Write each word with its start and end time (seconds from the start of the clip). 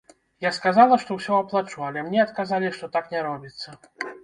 Я 0.45 0.51
сказала, 0.57 0.97
што 1.03 1.17
ўсё 1.17 1.33
аплачу, 1.41 1.85
але 1.89 2.05
мне 2.09 2.19
адказалі, 2.25 2.73
што 2.81 2.93
так 2.99 3.05
не 3.15 3.25
робіцца. 3.31 3.79